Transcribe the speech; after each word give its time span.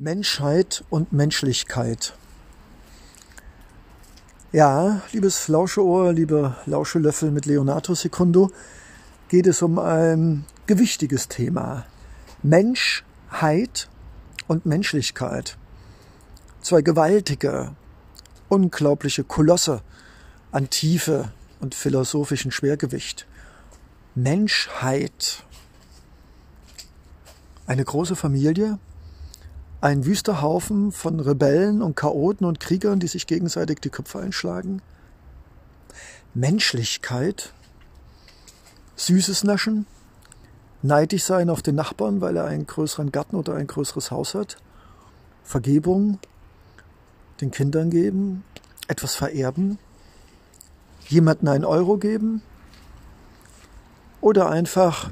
Menschheit 0.00 0.82
und 0.88 1.12
Menschlichkeit. 1.12 2.14
Ja, 4.50 5.02
liebes 5.12 5.46
Lauscheohr, 5.48 6.14
liebe 6.14 6.56
Lauschelöffel 6.64 7.30
mit 7.30 7.44
Leonardo 7.44 7.94
Secundo, 7.94 8.50
geht 9.28 9.46
es 9.46 9.60
um 9.60 9.78
ein 9.78 10.46
gewichtiges 10.66 11.28
Thema. 11.28 11.84
Menschheit 12.42 13.90
und 14.48 14.64
Menschlichkeit. 14.64 15.58
Zwei 16.62 16.80
gewaltige, 16.80 17.76
unglaubliche 18.48 19.22
Kolosse 19.22 19.82
an 20.50 20.70
Tiefe 20.70 21.30
und 21.60 21.74
philosophischen 21.74 22.52
Schwergewicht. 22.52 23.26
Menschheit. 24.14 25.44
Eine 27.66 27.84
große 27.84 28.16
Familie, 28.16 28.78
ein 29.80 30.04
wüster 30.04 30.42
Haufen 30.42 30.92
von 30.92 31.20
Rebellen 31.20 31.80
und 31.80 31.96
Chaoten 31.96 32.44
und 32.44 32.60
Kriegern, 32.60 33.00
die 33.00 33.06
sich 33.06 33.26
gegenseitig 33.26 33.80
die 33.80 33.88
Köpfe 33.88 34.18
einschlagen. 34.18 34.82
Menschlichkeit, 36.34 37.52
süßes 38.96 39.44
Naschen, 39.44 39.86
neidisch 40.82 41.24
sein 41.24 41.48
auf 41.48 41.62
den 41.62 41.74
Nachbarn, 41.74 42.20
weil 42.20 42.36
er 42.36 42.44
einen 42.44 42.66
größeren 42.66 43.10
Garten 43.10 43.36
oder 43.36 43.54
ein 43.54 43.66
größeres 43.66 44.10
Haus 44.10 44.34
hat. 44.34 44.58
Vergebung, 45.44 46.18
den 47.40 47.50
Kindern 47.50 47.90
geben, 47.90 48.44
etwas 48.86 49.14
vererben, 49.16 49.78
jemanden 51.08 51.48
einen 51.48 51.64
Euro 51.64 51.96
geben. 51.96 52.42
Oder 54.20 54.50
einfach 54.50 55.10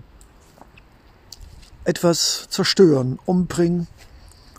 etwas 1.84 2.46
zerstören, 2.50 3.18
umbringen 3.24 3.88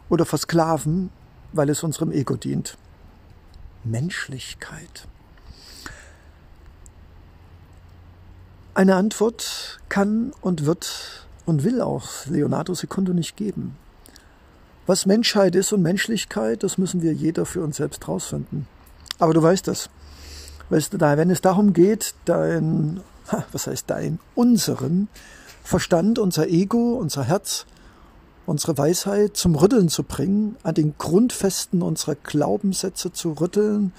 oder 0.10 0.26
versklaven, 0.26 1.10
weil 1.54 1.70
es 1.70 1.84
unserem 1.84 2.12
Ego 2.12 2.36
dient. 2.36 2.78
Menschlichkeit. 3.84 5.08
Eine 8.74 8.96
Antwort 8.96 9.80
kann 9.90 10.32
und 10.42 10.66
wird 10.66 11.28
und 11.46 11.64
will 11.64 11.82
auch 11.82 12.26
Leonardo 12.28 12.74
Secundo 12.74 13.14
nicht 13.14 13.36
geben. 13.36 13.76
Was 14.86 15.06
Menschheit 15.06 15.56
ist 15.56 15.72
und 15.72 15.82
Menschlichkeit, 15.82 16.64
das 16.64 16.78
müssen 16.78 17.02
wir 17.02 17.14
jeder 17.14 17.46
für 17.46 17.62
uns 17.62 17.78
selbst 17.78 18.08
rausfinden. 18.08 18.68
Aber 19.20 19.34
du 19.34 19.42
weißt 19.44 19.68
das. 19.68 19.90
Weißt 20.70 20.94
du, 20.94 21.00
wenn 21.00 21.30
es 21.30 21.42
darum 21.42 21.74
geht, 21.74 22.16
dein, 22.26 23.02
was 23.52 23.68
heißt 23.68 23.90
dein, 23.90 24.20
unseren 24.36 25.08
Verstand, 25.64 26.20
unser 26.20 26.48
Ego, 26.48 26.94
unser 26.94 27.24
Herz, 27.24 27.66
unsere 28.50 28.80
Weisheit 28.80 29.38
zum 29.38 29.54
Rütteln 29.54 29.90
zu 29.90 30.04
bringen, 30.04 30.56
an 30.64 30.74
den 30.74 30.96
Grundfesten 30.98 31.84
unserer 31.84 32.16
Glaubenssätze 32.16 33.14
zu 33.14 33.34
rütteln 33.34 33.94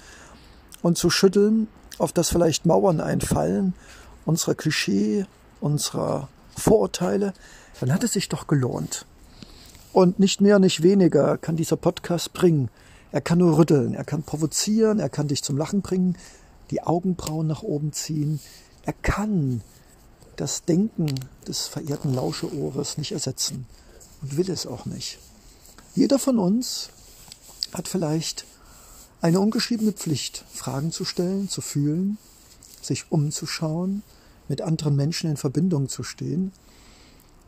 und 0.81 0.97
zu 0.97 1.09
schütteln, 1.09 1.69
auf 1.97 2.11
das 2.11 2.29
vielleicht 2.29 2.65
Mauern 2.65 2.99
einfallen, 2.99 3.73
unserer 4.25 4.55
Klischee, 4.55 5.25
unserer 5.61 6.27
Vorurteile, 6.57 7.33
dann 7.79 7.93
hat 7.93 8.03
es 8.03 8.11
sich 8.11 8.27
doch 8.27 8.47
gelohnt. 8.47 9.05
Und 9.93 10.19
nicht 10.19 10.41
mehr, 10.41 10.59
nicht 10.59 10.83
weniger 10.83 11.37
kann 11.37 11.55
dieser 11.55 11.77
Podcast 11.77 12.33
bringen. 12.33 12.69
Er 13.13 13.21
kann 13.21 13.37
nur 13.37 13.57
rütteln, 13.57 13.93
er 13.93 14.03
kann 14.03 14.23
provozieren, 14.23 14.99
er 14.99 15.09
kann 15.09 15.29
dich 15.29 15.43
zum 15.43 15.57
Lachen 15.57 15.81
bringen, 15.81 16.17
die 16.71 16.83
Augenbrauen 16.83 17.47
nach 17.47 17.63
oben 17.63 17.93
ziehen. 17.93 18.41
Er 18.83 18.93
kann 19.01 19.61
das 20.35 20.65
Denken 20.65 21.07
des 21.47 21.67
verehrten 21.67 22.13
Lauscheohres 22.13 22.97
nicht 22.97 23.13
ersetzen 23.13 23.65
und 24.21 24.37
will 24.37 24.49
es 24.49 24.65
auch 24.65 24.85
nicht. 24.85 25.19
Jeder 25.95 26.19
von 26.19 26.39
uns 26.39 26.89
hat 27.73 27.87
vielleicht 27.87 28.45
eine 29.21 29.39
ungeschriebene 29.39 29.91
Pflicht, 29.91 30.45
Fragen 30.51 30.91
zu 30.91 31.05
stellen, 31.05 31.49
zu 31.49 31.61
fühlen, 31.61 32.17
sich 32.81 33.11
umzuschauen, 33.11 34.03
mit 34.47 34.61
anderen 34.61 34.95
Menschen 34.95 35.29
in 35.29 35.37
Verbindung 35.37 35.89
zu 35.89 36.03
stehen 36.03 36.51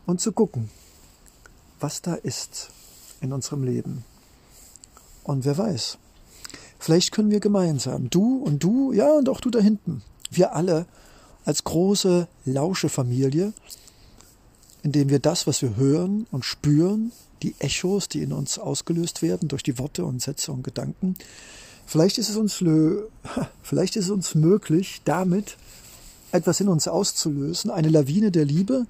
und 0.05 0.21
zu 0.21 0.31
gucken, 0.31 0.69
was 1.79 2.01
da 2.01 2.13
ist 2.13 2.69
in 3.21 3.33
unserem 3.33 3.63
Leben. 3.63 4.05
Und 5.23 5.45
wer 5.45 5.57
weiß, 5.57 5.97
vielleicht 6.79 7.11
können 7.11 7.31
wir 7.31 7.39
gemeinsam, 7.39 8.09
du 8.09 8.37
und 8.37 8.63
du, 8.63 8.91
ja 8.93 9.11
und 9.13 9.29
auch 9.29 9.41
du 9.41 9.49
da 9.49 9.59
hinten, 9.59 10.03
wir 10.29 10.55
alle 10.55 10.85
als 11.45 11.63
große 11.63 12.27
Lauschefamilie, 12.45 13.53
indem 14.83 15.09
wir 15.09 15.19
das, 15.19 15.47
was 15.47 15.61
wir 15.61 15.75
hören 15.77 16.27
und 16.31 16.45
spüren, 16.45 17.11
die 17.41 17.55
Echos, 17.59 18.07
die 18.07 18.21
in 18.21 18.33
uns 18.33 18.59
ausgelöst 18.59 19.21
werden 19.21 19.47
durch 19.47 19.63
die 19.63 19.79
Worte 19.79 20.05
und 20.05 20.21
Sätze 20.21 20.51
und 20.51 20.63
Gedanken, 20.63 21.15
vielleicht 21.85 22.17
ist 22.17 22.29
es 22.29 22.35
uns, 22.35 22.53
vielleicht 23.63 23.95
ist 23.95 24.05
es 24.05 24.11
uns 24.11 24.35
möglich, 24.35 25.01
damit 25.05 25.57
etwas 26.31 26.59
in 26.59 26.67
uns 26.67 26.87
auszulösen, 26.87 27.71
eine 27.71 27.89
Lawine 27.89 28.31
der 28.31 28.45
Liebe, 28.45 28.85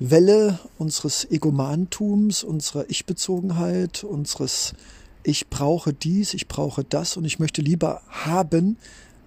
Welle 0.00 0.58
unseres 0.76 1.30
Egomantums, 1.30 2.42
unserer 2.42 2.90
Ich-Bezogenheit, 2.90 4.02
unseres 4.02 4.74
Ich 5.22 5.48
brauche 5.48 5.92
dies, 5.92 6.34
ich 6.34 6.48
brauche 6.48 6.82
das 6.82 7.16
und 7.16 7.24
ich 7.24 7.38
möchte 7.38 7.62
lieber 7.62 8.02
haben, 8.08 8.76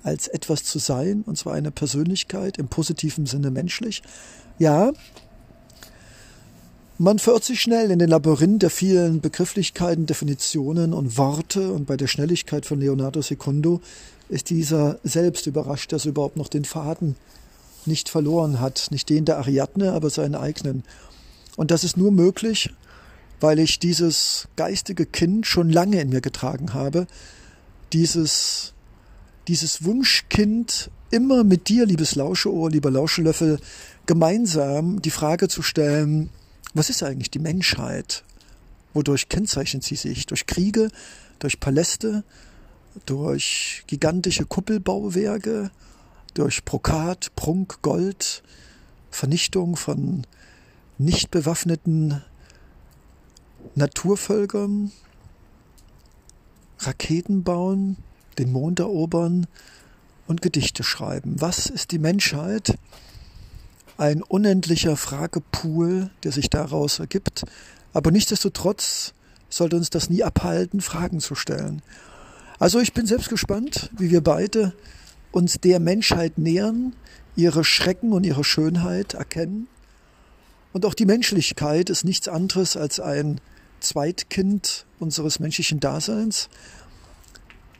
als 0.03 0.28
etwas 0.28 0.64
zu 0.64 0.79
sein, 0.79 1.24
und 1.25 1.38
zwar 1.38 1.53
eine 1.53 1.72
Persönlichkeit 1.72 2.58
im 2.58 2.68
positiven 2.68 3.25
Sinne 3.25 3.52
menschlich. 3.52 4.03
Ja, 4.59 4.91
man 7.00 7.19
verirrt 7.19 7.44
sich 7.44 7.62
schnell 7.62 7.91
in 7.91 8.00
den 8.00 8.09
Labyrinth 8.09 8.63
der 8.63 8.69
vielen 8.69 9.22
Begrifflichkeiten, 9.22 10.06
Definitionen 10.06 10.94
und 10.94 11.18
Worte. 11.18 11.72
Und 11.72 11.85
bei 11.85 11.97
der 11.97 12.08
Schnelligkeit 12.08 12.66
von 12.66 12.80
Leonardo 12.80 13.22
Secundo 13.22 13.81
ist 14.30 14.50
dieser 14.50 15.00
selbst 15.03 15.47
überrascht, 15.47 15.91
dass 15.91 16.06
er 16.06 16.09
überhaupt 16.09 16.38
noch 16.38 16.47
den 16.47 16.66
Faden 16.66 17.16
nicht 17.85 18.09
verloren 18.09 18.59
hat, 18.59 18.88
nicht 18.90 19.09
den 19.09 19.25
der 19.25 19.38
Ariadne, 19.38 19.94
aber 19.94 20.09
seinen 20.09 20.35
eigenen. 20.35 20.84
Und 21.56 21.72
das 21.72 21.84
ist 21.84 21.97
nur 21.97 22.12
möglich, 22.12 22.72
weil 23.40 23.59
ich 23.59 23.79
dieses 23.79 24.47
geistige 24.56 25.06
Kind 25.06 25.46
schon 25.46 25.69
lange 25.69 26.02
in 26.02 26.09
mir 26.09 26.22
getragen 26.22 26.74
habe, 26.74 27.08
dieses, 27.94 28.74
dieses 29.47 29.84
Wunschkind 29.84 30.90
immer 31.12 31.44
mit 31.44 31.69
dir, 31.69 31.85
liebes 31.85 32.16
Lauscheohr, 32.16 32.69
lieber 32.69 32.91
Lauschelöffel, 32.91 33.59
gemeinsam 34.06 35.02
die 35.02 35.12
Frage 35.12 35.47
zu 35.47 35.62
stellen, 35.62 36.29
was 36.77 36.89
ist 36.89 37.03
eigentlich 37.03 37.31
die 37.31 37.39
Menschheit? 37.39 38.23
Wodurch 38.93 39.29
kennzeichnet 39.29 39.83
sie 39.83 39.95
sich? 39.95 40.25
Durch 40.25 40.45
Kriege, 40.45 40.89
durch 41.39 41.59
Paläste, 41.59 42.23
durch 43.05 43.83
gigantische 43.88 44.45
Kuppelbauwerke, 44.45 45.71
durch 46.33 46.63
Brokat, 46.63 47.35
Prunk, 47.35 47.81
Gold, 47.81 48.43
Vernichtung 49.09 49.75
von 49.75 50.25
nicht 50.97 51.31
bewaffneten 51.31 52.21
Naturvölkern, 53.75 54.91
Raketen 56.79 57.43
bauen, 57.43 57.97
den 58.37 58.51
Mond 58.51 58.79
erobern 58.79 59.47
und 60.27 60.41
Gedichte 60.41 60.83
schreiben. 60.83 61.41
Was 61.41 61.67
ist 61.67 61.91
die 61.91 61.99
Menschheit? 61.99 62.77
Ein 63.97 64.22
unendlicher 64.22 64.96
Fragepool, 64.96 66.09
der 66.24 66.31
sich 66.31 66.50
daraus 66.50 67.00
ergibt. 67.00 67.44
Aber 67.94 68.12
nichtsdestotrotz 68.12 69.13
sollte 69.50 69.75
uns 69.75 69.90
das 69.90 70.09
nie 70.09 70.24
abhalten, 70.24 70.81
Fragen 70.81 71.19
zu 71.19 71.35
stellen. 71.35 71.81
Also 72.59 72.80
ich 72.80 72.94
bin 72.94 73.06
selbst 73.06 73.30
gespannt, 73.30 73.90
wie 73.97 74.12
wir 74.12 74.22
beide 74.22 74.74
uns 75.31 75.59
der 75.59 75.80
Menschheit 75.80 76.38
nähern, 76.38 76.96
ihre 77.35 77.63
Schrecken 77.63 78.13
und 78.13 78.25
ihre 78.25 78.44
Schönheit 78.44 79.13
erkennen. 79.13 79.68
Und 80.74 80.85
auch 80.85 80.94
die 80.94 81.06
Menschlichkeit 81.06 81.90
ist 81.90 82.03
nichts 82.03 82.28
anderes 82.28 82.75
als 82.75 83.00
ein 83.00 83.40
Zweitkind 83.79 84.85
unseres 85.00 85.40
menschlichen 85.40 85.79
Daseins. 85.79 86.50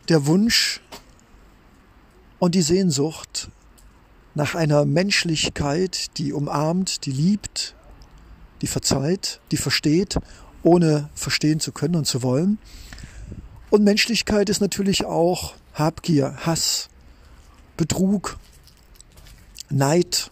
Der 0.10 0.25
Wunsch 0.25 0.81
und 2.40 2.56
die 2.56 2.62
Sehnsucht 2.62 3.50
nach 4.38 4.54
einer 4.54 4.86
Menschlichkeit, 4.86 6.16
die 6.19 6.31
umarmt, 6.31 7.07
die 7.07 7.12
liebt, 7.12 7.74
die 8.62 8.68
verzeiht, 8.68 9.42
die 9.50 9.57
versteht, 9.57 10.19
ohne 10.62 11.10
verstehen 11.16 11.60
zu 11.60 11.72
können 11.72 11.95
und 11.95 12.06
zu 12.06 12.22
wollen. 12.22 12.60
Und 13.72 13.84
Menschlichkeit 13.84 14.50
ist 14.50 14.62
natürlich 14.62 15.06
auch 15.06 15.56
Habgier, 15.74 16.36
Hass, 16.45 16.89
Betrug, 17.78 18.38
Neid, 19.72 20.30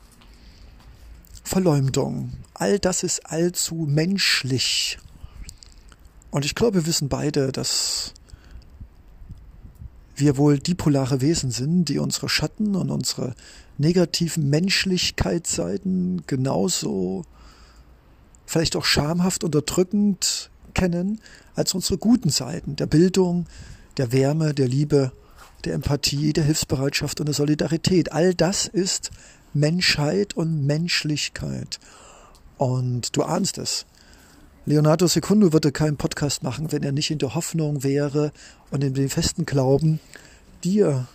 Verleumdung. 1.43 2.31
All 2.53 2.77
das 2.77 3.01
ist 3.01 3.25
allzu 3.25 3.87
menschlich. 3.89 4.99
Und 6.29 6.45
ich 6.45 6.53
glaube, 6.53 6.75
wir 6.75 6.85
wissen 6.85 7.09
beide, 7.09 7.51
dass 7.51 8.13
wir 10.15 10.37
wohl 10.37 10.59
dipolare 10.59 11.21
Wesen 11.21 11.51
sind, 11.51 11.85
die 11.85 11.99
unsere 11.99 12.29
Schatten 12.29 12.75
und 12.75 12.89
unsere 12.89 13.35
negativen 13.77 14.49
Menschlichkeitsseiten 14.49 16.23
genauso 16.27 17.25
vielleicht 18.45 18.75
auch 18.75 18.85
schamhaft 18.85 19.43
unterdrückend 19.43 20.49
kennen 20.73 21.21
als 21.55 21.73
unsere 21.73 21.97
guten 21.97 22.29
Seiten 22.29 22.75
der 22.75 22.85
Bildung, 22.85 23.47
der 23.97 24.11
Wärme, 24.11 24.53
der 24.53 24.67
Liebe, 24.67 25.11
der 25.63 25.73
Empathie, 25.73 26.33
der 26.33 26.43
Hilfsbereitschaft 26.43 27.19
und 27.19 27.27
der 27.27 27.35
Solidarität. 27.35 28.11
All 28.11 28.33
das 28.33 28.67
ist 28.67 29.11
Menschheit 29.53 30.35
und 30.35 30.65
Menschlichkeit. 30.65 31.79
Und 32.57 33.15
du 33.15 33.23
ahnst 33.23 33.57
es. 33.57 33.85
Leonardo 34.67 35.05
Secundo 35.05 35.53
würde 35.53 35.71
keinen 35.71 35.95
Podcast 35.95 36.41
machen, 36.41 36.71
wenn 36.71 36.81
er 36.81 36.91
nicht 36.91 37.11
in 37.11 37.19
der 37.19 37.35
Hoffnung 37.35 37.83
wäre 37.83 38.31
und 38.71 38.83
in 38.83 38.95
dem 38.95 39.11
festen 39.11 39.45
Glauben, 39.45 39.99
dir 40.63 41.07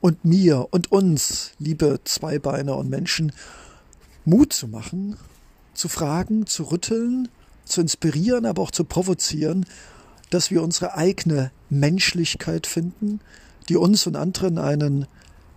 und 0.00 0.24
mir 0.24 0.68
und 0.70 0.92
uns, 0.92 1.50
liebe 1.58 1.98
Zweibeiner 2.04 2.76
und 2.76 2.88
Menschen, 2.88 3.32
Mut 4.24 4.52
zu 4.52 4.68
machen, 4.68 5.16
zu 5.74 5.88
fragen, 5.88 6.46
zu 6.46 6.70
rütteln, 6.70 7.28
zu 7.64 7.80
inspirieren, 7.80 8.46
aber 8.46 8.62
auch 8.62 8.70
zu 8.70 8.84
provozieren, 8.84 9.66
dass 10.30 10.52
wir 10.52 10.62
unsere 10.62 10.96
eigene 10.96 11.50
Menschlichkeit 11.68 12.68
finden, 12.68 13.18
die 13.68 13.74
uns 13.74 14.06
und 14.06 14.14
anderen 14.14 14.58
einen 14.58 15.08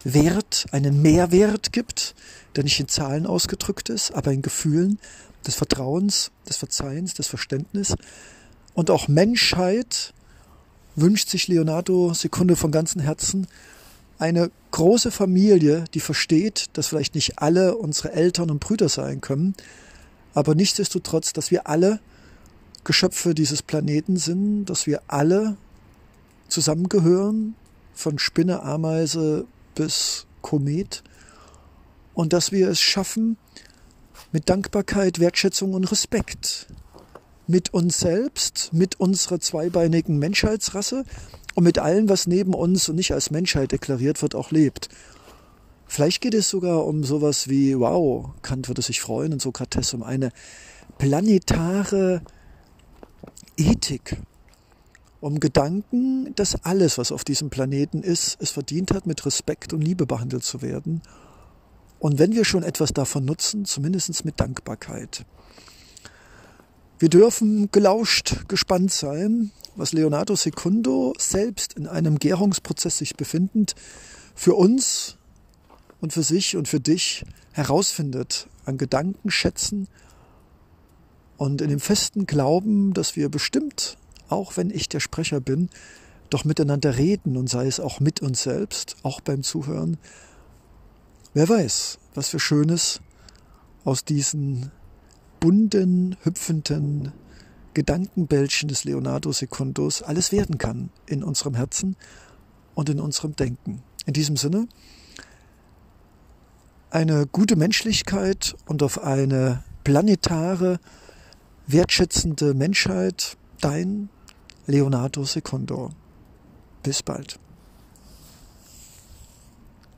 Wert, 0.03 0.65
einen 0.71 1.03
Mehrwert 1.03 1.73
gibt, 1.73 2.15
der 2.55 2.63
nicht 2.63 2.79
in 2.79 2.87
Zahlen 2.87 3.27
ausgedrückt 3.27 3.89
ist, 3.89 4.15
aber 4.15 4.31
in 4.31 4.41
Gefühlen 4.41 4.97
des 5.45 5.55
Vertrauens, 5.55 6.31
des 6.47 6.57
Verzeihens, 6.57 7.13
des 7.13 7.27
Verständnisses. 7.27 7.95
Und 8.73 8.89
auch 8.89 9.07
Menschheit 9.07 10.13
wünscht 10.95 11.29
sich 11.29 11.47
Leonardo 11.47 12.13
Sekunde 12.13 12.55
von 12.55 12.71
ganzem 12.71 13.01
Herzen 13.01 13.47
eine 14.17 14.51
große 14.71 15.11
Familie, 15.11 15.85
die 15.93 16.01
versteht, 16.01 16.65
dass 16.73 16.87
vielleicht 16.87 17.15
nicht 17.15 17.39
alle 17.39 17.75
unsere 17.75 18.11
Eltern 18.11 18.51
und 18.51 18.59
Brüder 18.59 18.89
sein 18.89 19.21
können, 19.21 19.55
aber 20.33 20.55
nichtsdestotrotz, 20.55 21.33
dass 21.33 21.51
wir 21.51 21.67
alle 21.67 21.99
Geschöpfe 22.83 23.33
dieses 23.33 23.61
Planeten 23.61 24.17
sind, 24.17 24.65
dass 24.65 24.87
wir 24.87 25.01
alle 25.07 25.57
zusammengehören, 26.47 27.55
von 27.93 28.19
Spinne, 28.19 28.63
Ameise 28.63 29.45
bis 29.75 30.25
Komet, 30.41 31.03
und 32.13 32.33
dass 32.33 32.51
wir 32.51 32.69
es 32.69 32.79
schaffen, 32.79 33.37
mit 34.31 34.49
Dankbarkeit, 34.49 35.19
Wertschätzung 35.19 35.73
und 35.73 35.85
Respekt 35.85 36.67
mit 37.49 37.73
uns 37.73 37.99
selbst, 37.99 38.69
mit 38.73 38.99
unserer 38.99 39.39
zweibeinigen 39.39 40.19
Menschheitsrasse 40.19 41.03
und 41.55 41.63
mit 41.63 41.79
allem, 41.79 42.07
was 42.07 42.27
neben 42.27 42.53
uns 42.53 42.87
und 42.89 42.95
nicht 42.95 43.11
als 43.11 43.31
Menschheit 43.31 43.71
deklariert 43.71 44.21
wird, 44.21 44.35
auch 44.35 44.51
lebt. 44.51 44.89
Vielleicht 45.87 46.21
geht 46.21 46.35
es 46.35 46.47
sogar 46.47 46.85
um 46.85 47.03
sowas 47.03 47.49
wie, 47.49 47.77
wow, 47.79 48.29
Kant 48.43 48.67
würde 48.67 48.83
sich 48.83 49.01
freuen 49.01 49.33
und 49.33 49.41
Sokrates 49.41 49.95
um 49.95 50.03
eine 50.03 50.31
planetare 50.99 52.21
Ethik, 53.57 54.17
um 55.19 55.39
Gedanken, 55.39 56.35
dass 56.35 56.63
alles, 56.63 56.99
was 56.99 57.11
auf 57.11 57.23
diesem 57.23 57.49
Planeten 57.49 58.03
ist, 58.03 58.37
es 58.39 58.51
verdient 58.51 58.93
hat, 58.93 59.07
mit 59.07 59.25
Respekt 59.25 59.73
und 59.73 59.81
Liebe 59.81 60.05
behandelt 60.05 60.43
zu 60.43 60.61
werden. 60.61 61.01
Und 61.99 62.17
wenn 62.17 62.33
wir 62.33 62.45
schon 62.45 62.63
etwas 62.63 62.93
davon 62.93 63.25
nutzen, 63.25 63.65
zumindest 63.65 64.25
mit 64.25 64.39
Dankbarkeit. 64.39 65.25
Wir 66.97 67.09
dürfen 67.09 67.69
gelauscht, 67.71 68.47
gespannt 68.47 68.91
sein, 68.91 69.51
was 69.75 69.93
Leonardo 69.93 70.35
Secundo 70.35 71.13
selbst 71.17 71.73
in 71.73 71.87
einem 71.87 72.19
Gärungsprozess 72.19 72.97
sich 72.97 73.15
befindend 73.15 73.75
für 74.35 74.55
uns 74.55 75.17
und 76.01 76.13
für 76.13 76.23
sich 76.23 76.55
und 76.57 76.67
für 76.67 76.79
dich 76.79 77.23
herausfindet 77.51 78.47
an 78.65 78.77
Gedankenschätzen 78.77 79.87
und 81.37 81.61
in 81.61 81.69
dem 81.69 81.79
festen 81.79 82.25
Glauben, 82.25 82.93
dass 82.93 83.15
wir 83.15 83.29
bestimmt, 83.29 83.97
auch 84.27 84.57
wenn 84.57 84.69
ich 84.69 84.89
der 84.89 84.99
Sprecher 84.99 85.39
bin, 85.39 85.69
doch 86.29 86.45
miteinander 86.45 86.97
reden 86.97 87.37
und 87.37 87.49
sei 87.49 87.65
es 87.67 87.79
auch 87.79 87.99
mit 87.99 88.21
uns 88.21 88.43
selbst, 88.43 88.97
auch 89.03 89.21
beim 89.21 89.43
Zuhören. 89.43 89.97
Wer 91.39 91.47
weiß, 91.47 91.99
was 92.15 92.27
für 92.27 92.39
Schönes 92.41 92.99
aus 93.85 94.03
diesen 94.03 94.73
bunten, 95.39 96.17
hüpfenden 96.23 97.13
Gedankenbällchen 97.73 98.67
des 98.67 98.83
Leonardo 98.83 99.31
Secundos 99.31 100.01
alles 100.01 100.33
werden 100.33 100.57
kann 100.57 100.89
in 101.05 101.23
unserem 101.23 101.53
Herzen 101.53 101.95
und 102.75 102.89
in 102.89 102.99
unserem 102.99 103.37
Denken. 103.37 103.83
In 104.05 104.11
diesem 104.11 104.35
Sinne, 104.35 104.67
eine 106.89 107.25
gute 107.25 107.55
Menschlichkeit 107.55 108.57
und 108.65 108.83
auf 108.83 109.01
eine 109.01 109.63
planetare, 109.85 110.81
wertschätzende 111.67 112.53
Menschheit, 112.53 113.37
dein 113.61 114.09
Leonardo 114.67 115.23
Secundo. 115.23 115.91
Bis 116.83 117.01
bald. 117.01 117.39